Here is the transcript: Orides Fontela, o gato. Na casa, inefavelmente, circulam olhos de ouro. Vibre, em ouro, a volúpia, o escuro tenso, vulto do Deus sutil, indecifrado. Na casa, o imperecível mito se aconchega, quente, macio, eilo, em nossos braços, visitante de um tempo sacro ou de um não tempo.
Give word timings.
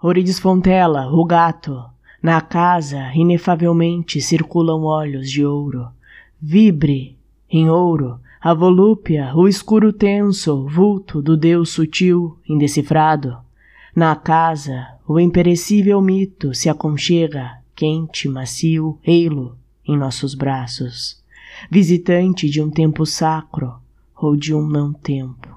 Orides 0.00 0.38
Fontela, 0.38 1.10
o 1.12 1.24
gato. 1.24 1.82
Na 2.22 2.40
casa, 2.40 3.12
inefavelmente, 3.16 4.20
circulam 4.20 4.84
olhos 4.84 5.28
de 5.28 5.44
ouro. 5.44 5.88
Vibre, 6.40 7.16
em 7.50 7.68
ouro, 7.68 8.20
a 8.40 8.54
volúpia, 8.54 9.32
o 9.34 9.48
escuro 9.48 9.92
tenso, 9.92 10.68
vulto 10.68 11.20
do 11.20 11.36
Deus 11.36 11.70
sutil, 11.70 12.38
indecifrado. 12.48 13.38
Na 13.94 14.14
casa, 14.14 14.86
o 15.06 15.18
imperecível 15.18 16.00
mito 16.00 16.54
se 16.54 16.68
aconchega, 16.68 17.58
quente, 17.74 18.28
macio, 18.28 18.96
eilo, 19.02 19.56
em 19.84 19.96
nossos 19.96 20.32
braços, 20.32 21.20
visitante 21.68 22.48
de 22.48 22.62
um 22.62 22.70
tempo 22.70 23.04
sacro 23.04 23.74
ou 24.14 24.36
de 24.36 24.54
um 24.54 24.64
não 24.64 24.92
tempo. 24.92 25.47